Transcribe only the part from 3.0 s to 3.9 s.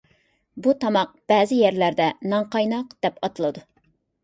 دەپ ئاتىلىدۇ.